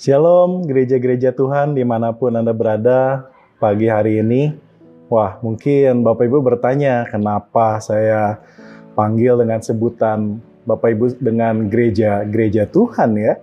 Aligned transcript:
Shalom 0.00 0.64
gereja-gereja 0.64 1.36
Tuhan 1.36 1.76
di 1.76 1.84
mana 1.84 2.16
pun 2.16 2.32
Anda 2.32 2.56
berada 2.56 3.28
pagi 3.60 3.92
hari 3.92 4.24
ini. 4.24 4.56
Wah 5.12 5.36
mungkin 5.44 6.00
Bapak 6.00 6.24
Ibu 6.32 6.40
bertanya 6.40 7.04
kenapa 7.12 7.76
saya 7.76 8.40
panggil 8.96 9.36
dengan 9.44 9.60
sebutan 9.60 10.40
Bapak 10.64 10.96
Ibu 10.96 11.20
dengan 11.20 11.68
gereja-gereja 11.68 12.72
Tuhan 12.72 13.20
ya. 13.20 13.36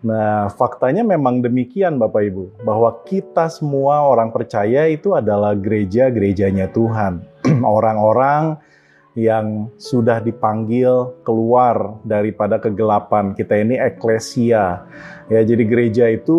Nah 0.00 0.48
faktanya 0.56 1.04
memang 1.04 1.44
demikian 1.44 2.00
Bapak 2.00 2.32
Ibu. 2.32 2.64
Bahwa 2.64 3.04
kita 3.04 3.52
semua 3.52 4.08
orang 4.08 4.32
percaya 4.32 4.88
itu 4.88 5.12
adalah 5.12 5.52
gereja-gerejanya 5.52 6.72
Tuhan. 6.72 7.20
Orang-orang 7.76 8.56
yang 9.14 9.70
sudah 9.78 10.18
dipanggil 10.18 11.22
keluar 11.22 12.02
daripada 12.02 12.58
kegelapan. 12.58 13.30
Kita 13.32 13.54
ini 13.54 13.78
eklesia. 13.78 14.90
Ya, 15.30 15.40
jadi 15.46 15.62
gereja 15.62 16.10
itu 16.10 16.38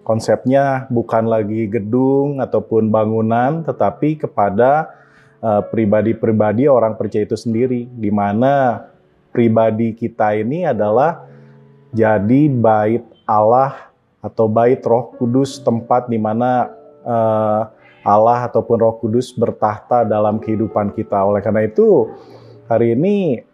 konsepnya 0.00 0.88
bukan 0.88 1.28
lagi 1.28 1.68
gedung 1.68 2.40
ataupun 2.40 2.88
bangunan, 2.88 3.60
tetapi 3.60 4.24
kepada 4.24 4.88
uh, 5.44 5.60
pribadi-pribadi 5.68 6.64
orang 6.64 6.96
percaya 6.96 7.28
itu 7.28 7.36
sendiri, 7.36 7.86
di 7.86 8.08
mana 8.08 8.88
pribadi 9.30 9.92
kita 9.92 10.34
ini 10.40 10.64
adalah 10.64 11.28
jadi 11.92 12.48
bait 12.48 13.04
Allah 13.28 13.92
atau 14.24 14.48
bait 14.48 14.80
Roh 14.80 15.12
Kudus, 15.20 15.60
tempat 15.60 16.08
di 16.08 16.16
mana 16.16 16.72
uh, 17.04 17.62
Allah 18.00 18.48
ataupun 18.48 18.76
Roh 18.80 18.96
Kudus 18.96 19.32
bertahta 19.36 20.08
dalam 20.08 20.40
kehidupan 20.40 20.96
kita. 20.96 21.20
Oleh 21.20 21.44
karena 21.44 21.68
itu, 21.68 22.08
hari 22.64 22.96
ini 22.96 23.44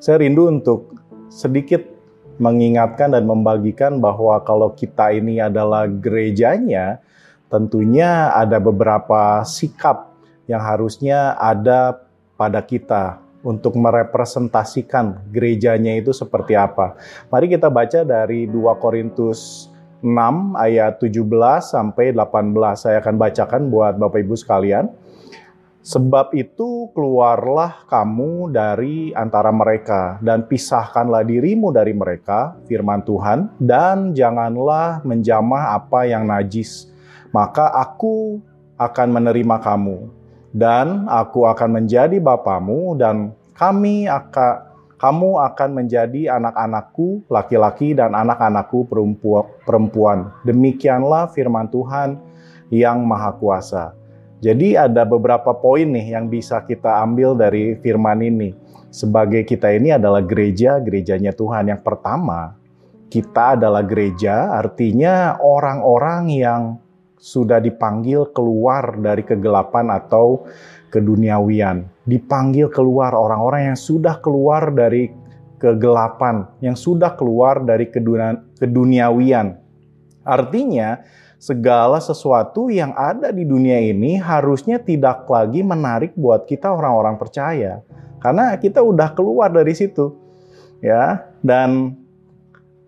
saya 0.00 0.20
rindu 0.20 0.48
untuk 0.48 0.96
sedikit 1.32 1.84
mengingatkan 2.40 3.12
dan 3.12 3.28
membagikan 3.28 4.00
bahwa 4.00 4.40
kalau 4.44 4.72
kita 4.72 5.12
ini 5.12 5.40
adalah 5.40 5.84
gerejanya, 5.88 7.00
tentunya 7.52 8.32
ada 8.32 8.56
beberapa 8.60 9.44
sikap 9.44 10.12
yang 10.48 10.60
harusnya 10.60 11.36
ada 11.36 12.00
pada 12.34 12.64
kita 12.64 13.20
untuk 13.40 13.76
merepresentasikan 13.76 15.32
gerejanya 15.32 15.96
itu 15.96 16.12
seperti 16.12 16.56
apa. 16.56 16.96
Mari 17.32 17.48
kita 17.48 17.72
baca 17.72 18.04
dari 18.04 18.44
2 18.44 18.82
Korintus 18.82 19.69
6 20.00 20.56
ayat 20.56 20.96
17 21.00 21.24
sampai 21.60 22.12
18. 22.16 22.56
Saya 22.76 23.00
akan 23.04 23.16
bacakan 23.20 23.62
buat 23.68 23.94
Bapak 24.00 24.20
Ibu 24.24 24.34
sekalian. 24.36 24.88
Sebab 25.80 26.36
itu 26.36 26.92
keluarlah 26.92 27.88
kamu 27.88 28.52
dari 28.52 29.16
antara 29.16 29.48
mereka 29.48 30.20
dan 30.20 30.44
pisahkanlah 30.44 31.24
dirimu 31.24 31.72
dari 31.72 31.96
mereka, 31.96 32.52
firman 32.68 33.00
Tuhan, 33.00 33.56
dan 33.56 34.12
janganlah 34.12 35.00
menjamah 35.08 35.80
apa 35.80 36.04
yang 36.04 36.28
najis. 36.28 36.92
Maka 37.32 37.72
aku 37.72 38.44
akan 38.76 39.08
menerima 39.08 39.56
kamu, 39.56 39.98
dan 40.52 41.08
aku 41.08 41.48
akan 41.48 41.80
menjadi 41.80 42.20
bapamu, 42.20 43.00
dan 43.00 43.32
kami 43.56 44.04
akan 44.04 44.69
kamu 45.00 45.40
akan 45.40 45.70
menjadi 45.80 46.36
anak-anakku 46.36 47.24
laki-laki 47.32 47.96
dan 47.96 48.12
anak-anakku 48.12 48.84
perempuan. 49.64 50.28
Demikianlah 50.44 51.32
firman 51.32 51.72
Tuhan 51.72 52.20
yang 52.68 53.00
Maha 53.08 53.32
Kuasa. 53.40 53.96
Jadi 54.44 54.76
ada 54.76 55.08
beberapa 55.08 55.56
poin 55.56 55.88
nih 55.88 56.16
yang 56.16 56.28
bisa 56.28 56.60
kita 56.64 57.00
ambil 57.00 57.32
dari 57.32 57.80
firman 57.80 58.20
ini. 58.20 58.52
Sebagai 58.92 59.48
kita 59.48 59.72
ini 59.72 59.96
adalah 59.96 60.20
gereja, 60.20 60.76
gerejanya 60.80 61.32
Tuhan. 61.32 61.72
Yang 61.72 61.80
pertama, 61.80 62.56
kita 63.08 63.56
adalah 63.56 63.80
gereja, 63.84 64.52
artinya 64.52 65.40
orang-orang 65.40 66.22
yang 66.28 66.62
sudah 67.20 67.60
dipanggil 67.60 68.32
keluar 68.32 68.96
dari 68.96 69.20
kegelapan 69.20 69.92
atau 69.92 70.48
keduniawian. 70.88 71.84
Dipanggil 72.08 72.72
keluar 72.72 73.12
orang-orang 73.12 73.70
yang 73.70 73.78
sudah 73.78 74.18
keluar 74.24 74.72
dari 74.72 75.12
kegelapan, 75.60 76.48
yang 76.64 76.74
sudah 76.74 77.12
keluar 77.14 77.60
dari 77.60 77.92
keduniawian. 78.56 79.60
Artinya, 80.24 81.04
segala 81.36 82.00
sesuatu 82.00 82.72
yang 82.72 82.96
ada 82.96 83.28
di 83.28 83.44
dunia 83.44 83.76
ini 83.84 84.16
harusnya 84.16 84.80
tidak 84.80 85.28
lagi 85.28 85.60
menarik 85.60 86.16
buat 86.16 86.48
kita 86.48 86.72
orang-orang 86.72 87.20
percaya. 87.20 87.84
Karena 88.20 88.56
kita 88.56 88.80
udah 88.80 89.12
keluar 89.12 89.52
dari 89.52 89.76
situ. 89.76 90.16
Ya, 90.80 91.28
dan 91.44 92.00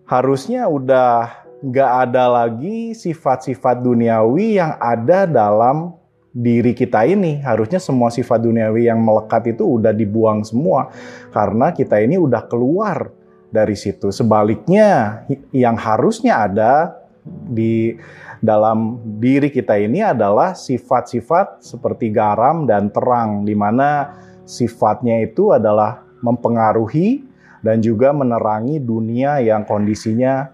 harusnya 0.09 0.65
udah 0.65 1.42
nggak 1.63 1.91
ada 2.11 2.27
lagi 2.27 2.91
sifat-sifat 2.91 3.79
duniawi 3.79 4.59
yang 4.59 4.75
ada 4.83 5.23
dalam 5.23 5.95
diri 6.33 6.75
kita 6.75 7.07
ini 7.07 7.39
harusnya 7.39 7.79
semua 7.79 8.11
sifat 8.11 8.43
duniawi 8.43 8.91
yang 8.91 8.99
melekat 8.99 9.55
itu 9.55 9.79
udah 9.79 9.95
dibuang 9.95 10.43
semua 10.43 10.91
karena 11.31 11.71
kita 11.71 12.03
ini 12.03 12.19
udah 12.19 12.43
keluar 12.51 13.15
dari 13.53 13.77
situ. 13.77 14.09
Sebaliknya 14.09 15.21
yang 15.53 15.77
harusnya 15.77 16.49
ada 16.49 16.99
di 17.23 17.95
dalam 18.43 18.99
diri 19.23 19.47
kita 19.47 19.79
ini 19.79 20.03
adalah 20.03 20.51
sifat-sifat 20.57 21.63
seperti 21.63 22.11
garam 22.11 22.67
dan 22.67 22.91
terang 22.91 23.47
di 23.47 23.55
mana 23.55 24.11
sifatnya 24.43 25.23
itu 25.23 25.55
adalah 25.55 26.03
mempengaruhi 26.19 27.23
dan 27.63 27.79
juga 27.79 28.11
menerangi 28.11 28.83
dunia 28.83 29.39
yang 29.39 29.63
kondisinya 29.63 30.51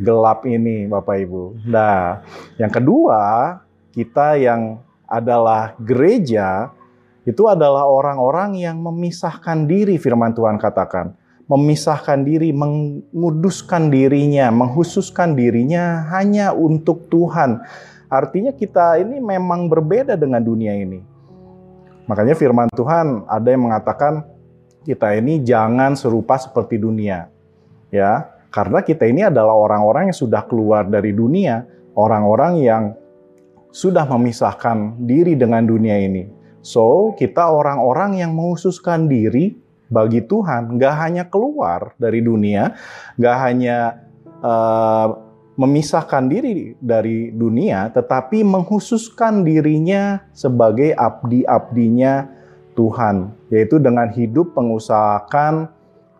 gelap 0.00 0.48
ini 0.48 0.88
Bapak 0.88 1.16
Ibu. 1.20 1.68
Nah, 1.68 2.24
yang 2.56 2.72
kedua, 2.72 3.20
kita 3.92 4.40
yang 4.40 4.80
adalah 5.04 5.76
gereja, 5.76 6.72
itu 7.28 7.44
adalah 7.46 7.84
orang-orang 7.84 8.56
yang 8.56 8.80
memisahkan 8.80 9.68
diri 9.68 10.00
firman 10.00 10.32
Tuhan 10.32 10.56
katakan. 10.56 11.12
Memisahkan 11.50 12.22
diri, 12.22 12.54
menguduskan 12.54 13.90
dirinya, 13.90 14.48
menghususkan 14.54 15.34
dirinya 15.34 16.06
hanya 16.14 16.54
untuk 16.54 17.10
Tuhan. 17.10 17.60
Artinya 18.06 18.54
kita 18.54 19.02
ini 19.02 19.18
memang 19.18 19.66
berbeda 19.66 20.14
dengan 20.14 20.40
dunia 20.40 20.78
ini. 20.78 21.02
Makanya 22.06 22.38
firman 22.38 22.70
Tuhan 22.70 23.26
ada 23.26 23.48
yang 23.50 23.66
mengatakan 23.66 24.26
kita 24.86 25.14
ini 25.18 25.42
jangan 25.42 25.98
serupa 25.98 26.38
seperti 26.38 26.78
dunia. 26.78 27.26
Ya, 27.90 28.30
karena 28.50 28.82
kita 28.82 29.06
ini 29.06 29.22
adalah 29.22 29.54
orang-orang 29.54 30.10
yang 30.10 30.18
sudah 30.18 30.42
keluar 30.50 30.82
dari 30.90 31.14
dunia, 31.14 31.62
orang-orang 31.94 32.52
yang 32.58 32.84
sudah 33.70 34.02
memisahkan 34.10 34.98
diri 35.06 35.38
dengan 35.38 35.62
dunia 35.62 35.94
ini. 36.02 36.26
So, 36.60 37.14
kita 37.14 37.46
orang-orang 37.46 38.18
yang 38.18 38.34
menghususkan 38.34 39.06
diri 39.06 39.54
bagi 39.86 40.26
Tuhan, 40.26 40.76
nggak 40.76 40.94
hanya 40.98 41.24
keluar 41.30 41.94
dari 41.96 42.20
dunia, 42.26 42.74
nggak 43.16 43.36
hanya 43.38 43.78
uh, 44.42 45.08
memisahkan 45.54 46.26
diri 46.26 46.74
dari 46.82 47.30
dunia, 47.30 47.94
tetapi 47.94 48.42
menghususkan 48.42 49.46
dirinya 49.46 50.26
sebagai 50.34 50.90
abdi-abdinya 50.98 52.26
Tuhan, 52.74 53.30
yaitu 53.54 53.78
dengan 53.78 54.10
hidup 54.10 54.56
pengusahakan 54.58 55.70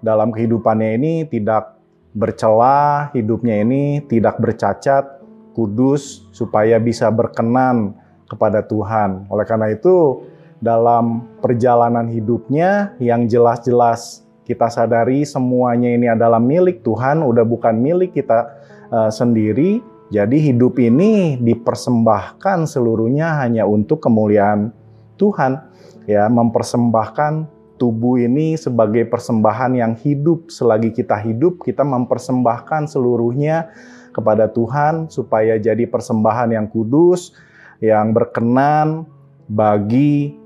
dalam 0.01 0.31
kehidupannya 0.31 0.97
ini 0.97 1.13
tidak 1.29 1.80
bercela, 2.15 3.11
hidupnya 3.15 3.63
ini 3.63 4.03
tidak 4.07 4.39
bercacat, 4.43 5.23
kudus 5.55 6.27
supaya 6.31 6.79
bisa 6.79 7.11
berkenan 7.11 7.95
kepada 8.31 8.63
Tuhan. 8.63 9.27
Oleh 9.31 9.47
karena 9.47 9.71
itu, 9.71 10.27
dalam 10.61 11.27
perjalanan 11.41 12.07
hidupnya 12.07 12.95
yang 13.01 13.25
jelas-jelas 13.27 14.23
kita 14.45 14.67
sadari 14.67 15.23
semuanya 15.23 15.89
ini 15.95 16.11
adalah 16.11 16.43
milik 16.43 16.83
Tuhan, 16.83 17.23
udah 17.23 17.47
bukan 17.47 17.79
milik 17.79 18.19
kita 18.19 18.59
uh, 18.91 19.11
sendiri. 19.11 19.79
Jadi 20.11 20.43
hidup 20.43 20.75
ini 20.83 21.39
dipersembahkan 21.39 22.67
seluruhnya 22.67 23.39
hanya 23.47 23.63
untuk 23.63 24.03
kemuliaan 24.03 24.75
Tuhan. 25.15 25.71
Ya, 26.11 26.27
mempersembahkan 26.27 27.47
tubuh 27.81 28.21
ini 28.21 28.61
sebagai 28.61 29.09
persembahan 29.09 29.73
yang 29.73 29.97
hidup 29.97 30.53
selagi 30.53 30.93
kita 30.93 31.17
hidup, 31.17 31.65
kita 31.65 31.81
mempersembahkan 31.81 32.93
seluruhnya 32.93 33.73
kepada 34.13 34.53
Tuhan 34.53 35.09
supaya 35.09 35.57
jadi 35.57 35.89
persembahan 35.89 36.53
yang 36.53 36.69
kudus, 36.69 37.33
yang 37.81 38.13
berkenan 38.13 39.09
bagi 39.49 40.37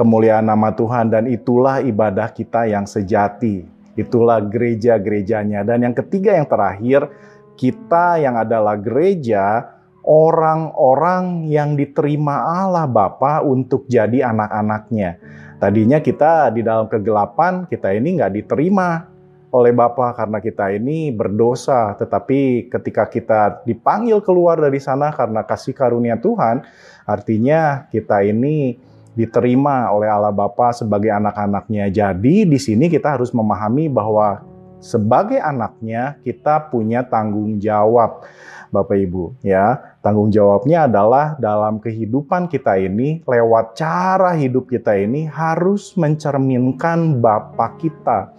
kemuliaan 0.00 0.48
nama 0.48 0.72
Tuhan 0.72 1.12
dan 1.12 1.28
itulah 1.28 1.84
ibadah 1.84 2.32
kita 2.32 2.64
yang 2.64 2.88
sejati. 2.88 3.68
Itulah 3.92 4.40
gereja-gerejanya. 4.40 5.68
Dan 5.68 5.84
yang 5.84 5.92
ketiga 5.92 6.32
yang 6.32 6.48
terakhir, 6.48 7.12
kita 7.60 8.16
yang 8.16 8.40
adalah 8.40 8.80
gereja, 8.80 9.71
orang-orang 10.02 11.46
yang 11.46 11.78
diterima 11.78 12.42
Allah 12.42 12.86
Bapa 12.90 13.42
untuk 13.42 13.86
jadi 13.86 14.26
anak-anaknya. 14.26 15.18
Tadinya 15.62 16.02
kita 16.02 16.50
di 16.50 16.66
dalam 16.66 16.90
kegelapan, 16.90 17.70
kita 17.70 17.94
ini 17.94 18.18
nggak 18.18 18.34
diterima 18.34 19.06
oleh 19.52 19.70
Bapa 19.70 20.16
karena 20.16 20.42
kita 20.42 20.72
ini 20.74 21.14
berdosa, 21.14 21.94
tetapi 21.94 22.72
ketika 22.72 23.06
kita 23.06 23.40
dipanggil 23.62 24.24
keluar 24.24 24.58
dari 24.58 24.80
sana 24.82 25.12
karena 25.14 25.44
kasih 25.46 25.76
karunia 25.76 26.18
Tuhan, 26.18 26.64
artinya 27.06 27.86
kita 27.92 28.26
ini 28.26 28.80
diterima 29.12 29.92
oleh 29.92 30.08
Allah 30.08 30.32
Bapa 30.32 30.72
sebagai 30.72 31.12
anak-anaknya. 31.12 31.92
Jadi 31.92 32.48
di 32.48 32.58
sini 32.58 32.88
kita 32.88 33.20
harus 33.20 33.30
memahami 33.30 33.92
bahwa 33.92 34.40
sebagai 34.80 35.38
anaknya 35.38 36.18
kita 36.24 36.72
punya 36.72 37.04
tanggung 37.04 37.60
jawab. 37.60 38.24
Bapak 38.72 38.96
Ibu, 38.96 39.36
ya. 39.44 39.91
Tanggung 40.02 40.34
jawabnya 40.34 40.90
adalah 40.90 41.38
dalam 41.38 41.78
kehidupan 41.78 42.50
kita 42.50 42.74
ini 42.74 43.22
lewat 43.22 43.78
cara 43.78 44.34
hidup 44.34 44.66
kita 44.66 44.98
ini 44.98 45.30
harus 45.30 45.94
mencerminkan 45.94 47.22
Bapa 47.22 47.78
kita. 47.78 48.34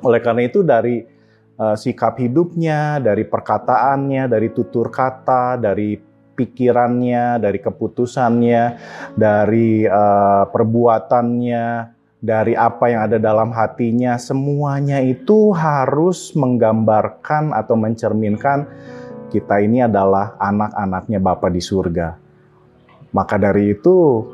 Oleh 0.00 0.24
karena 0.24 0.48
itu 0.48 0.64
dari 0.64 1.04
uh, 1.60 1.76
sikap 1.76 2.16
hidupnya, 2.16 3.04
dari 3.04 3.28
perkataannya, 3.28 4.32
dari 4.32 4.48
tutur 4.48 4.88
kata, 4.88 5.60
dari 5.60 6.00
pikirannya, 6.32 7.36
dari 7.36 7.60
keputusannya, 7.60 8.62
dari 9.12 9.84
uh, 9.84 10.48
perbuatannya, 10.48 11.66
dari 12.16 12.56
apa 12.56 12.84
yang 12.88 13.12
ada 13.12 13.20
dalam 13.20 13.52
hatinya, 13.52 14.16
semuanya 14.16 15.04
itu 15.04 15.52
harus 15.52 16.32
menggambarkan 16.32 17.52
atau 17.52 17.76
mencerminkan 17.76 18.64
kita 19.28 19.60
ini 19.60 19.84
adalah 19.84 20.36
anak-anaknya 20.40 21.20
Bapa 21.20 21.52
di 21.52 21.60
surga. 21.60 22.16
Maka 23.12 23.36
dari 23.40 23.72
itu, 23.72 24.24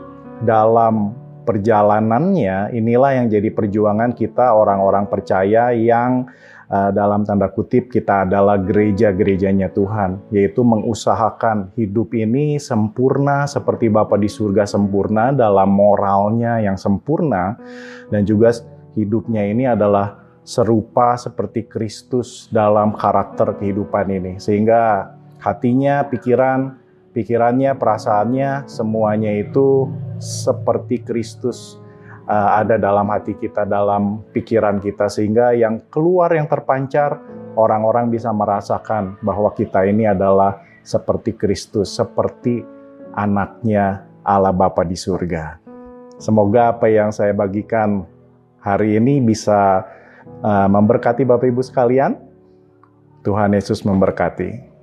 dalam 0.42 1.14
perjalanannya 1.44 2.72
inilah 2.72 3.20
yang 3.20 3.26
jadi 3.28 3.52
perjuangan 3.52 4.16
kita 4.16 4.56
orang-orang 4.56 5.06
percaya 5.06 5.70
yang 5.76 6.26
uh, 6.72 6.90
dalam 6.90 7.22
tanda 7.22 7.52
kutip 7.52 7.92
kita 7.92 8.24
adalah 8.24 8.56
gereja-gerejanya 8.56 9.70
Tuhan 9.70 10.24
yaitu 10.32 10.64
mengusahakan 10.64 11.76
hidup 11.76 12.16
ini 12.16 12.56
sempurna 12.56 13.44
seperti 13.44 13.92
Bapa 13.92 14.16
di 14.16 14.32
surga 14.32 14.64
sempurna 14.64 15.30
dalam 15.36 15.68
moralnya 15.68 16.64
yang 16.64 16.80
sempurna 16.80 17.60
dan 18.08 18.24
juga 18.24 18.56
hidupnya 18.96 19.44
ini 19.44 19.68
adalah 19.68 20.23
serupa 20.44 21.16
seperti 21.16 21.64
Kristus 21.64 22.52
dalam 22.52 22.92
karakter 22.92 23.56
kehidupan 23.56 24.12
ini 24.12 24.32
sehingga 24.36 25.16
hatinya, 25.40 26.04
pikiran, 26.04 26.76
pikirannya, 27.16 27.72
perasaannya 27.74 28.68
semuanya 28.68 29.32
itu 29.32 29.88
seperti 30.20 31.00
Kristus 31.00 31.80
uh, 32.28 32.60
ada 32.60 32.76
dalam 32.76 33.08
hati 33.12 33.36
kita, 33.36 33.64
dalam 33.64 34.24
pikiran 34.32 34.80
kita, 34.80 35.08
sehingga 35.08 35.52
yang 35.56 35.80
keluar, 35.88 36.32
yang 36.32 36.48
terpancar, 36.48 37.20
orang-orang 37.56 38.10
bisa 38.12 38.32
merasakan 38.32 39.16
bahwa 39.20 39.52
kita 39.52 39.84
ini 39.88 40.08
adalah 40.08 40.60
seperti 40.84 41.36
Kristus, 41.36 41.92
seperti 41.96 42.60
anaknya 43.16 44.04
Allah 44.24 44.52
Bapa 44.52 44.84
di 44.84 44.96
surga. 44.96 45.60
Semoga 46.20 46.76
apa 46.76 46.86
yang 46.88 47.10
saya 47.10 47.34
bagikan 47.34 48.06
hari 48.62 48.96
ini 48.96 49.20
bisa 49.20 49.82
memberkati 50.44 51.22
Bapak 51.24 51.48
Ibu 51.48 51.62
sekalian. 51.64 52.18
Tuhan 53.24 53.56
Yesus 53.56 53.80
memberkati. 53.88 54.73